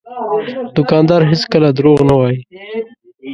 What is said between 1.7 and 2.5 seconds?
دروغ نه وایي.